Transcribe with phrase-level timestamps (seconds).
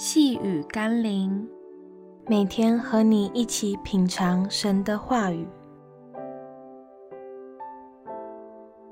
[0.00, 1.44] 细雨甘霖，
[2.28, 5.44] 每天和你一起品尝神的话语，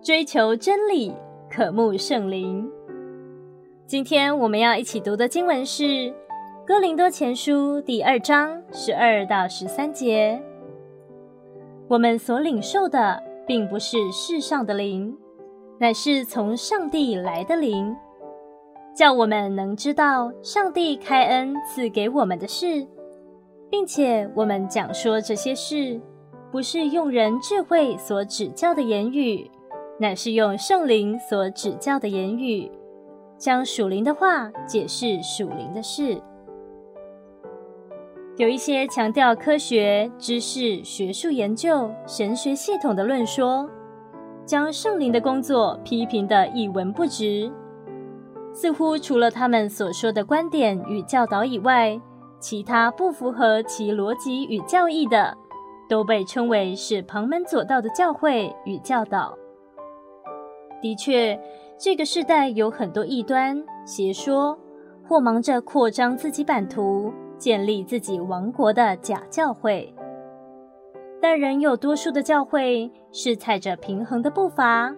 [0.03, 1.15] 追求真理，
[1.49, 2.69] 渴慕圣灵。
[3.87, 5.85] 今天我们要一起读的经文是
[6.67, 10.43] 《哥林多前书》第二章十二到十三节。
[11.87, 15.17] 我们所领受的，并不是世上的灵，
[15.79, 17.97] 乃是从上帝来的灵。
[18.97, 22.87] 叫我们能知道上帝开恩赐给我们的事，
[23.71, 26.01] 并且我们讲说这些事，
[26.51, 29.51] 不是用人智慧所指教的言语，
[30.01, 32.71] 乃是用圣灵所指教的言语，
[33.37, 36.19] 将属灵的话解释属灵的事。
[38.39, 43.69] 有一些强调科学知识、学术研究、神学系统的论说，
[44.47, 47.53] 将圣灵的工作批评得一文不值。
[48.57, 52.01] 似乎除了他们所说的观点与教导以外，
[52.41, 55.37] 其他不符合其逻辑与教义的，
[55.91, 59.37] 都被称为是旁门左道的教诲与教导。
[60.81, 61.39] 的确，
[61.79, 64.59] 这个世代有很多异端邪说，
[65.07, 69.93] 或忙着扩张自己版图、建立自己王国的假教诲。
[71.21, 74.95] 但仍有多数的教会是踩着平衡的步伐。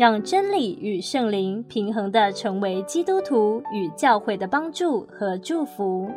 [0.00, 6.10] 让真理与圣灵平衡地成为基督徒与教会的帮助和祝福。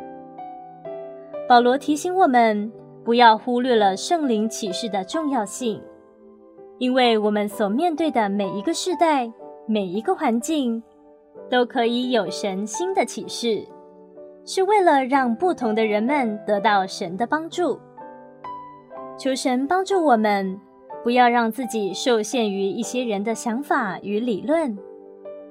[1.46, 2.72] 保罗提醒我们，
[3.04, 5.82] 不要忽略了圣灵启示的重要性，
[6.78, 9.30] 因为我们所面对的每一个世代、
[9.68, 10.82] 每一个环境，
[11.50, 13.62] 都可以有神新的启示，
[14.46, 17.78] 是为了让不同的人们得到神的帮助。
[19.18, 20.58] 求神帮助我们。
[21.04, 24.76] 不要让自己受限于一些人的想法与理论，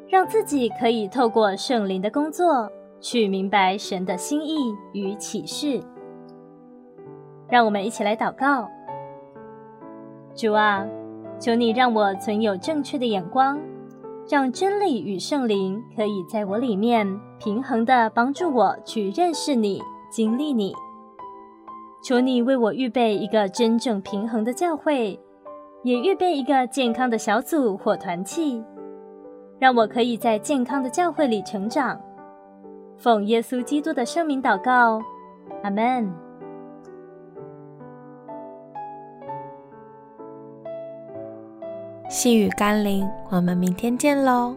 [0.10, 2.68] 让自己可以透过圣灵的工作
[3.00, 5.80] 去明白神的心意与启示。
[7.48, 8.68] 让我们一起来祷告：
[10.34, 10.88] 主啊，
[11.40, 13.60] 求你让我存有正确的眼光，
[14.28, 20.74] 让真理与圣灵可以在我里面平衡地帮助我去认识你、经历你。
[22.04, 25.20] 求你为我预备一个真正平衡的教会。
[25.84, 28.64] 也预备一个健康的小组或团契，
[29.60, 32.00] 让我可以在健康的教会里成长。
[32.98, 35.02] 奉耶稣基督的圣名祷告，
[35.62, 36.10] 阿门。
[42.08, 44.56] 细雨甘霖，我们明天见喽。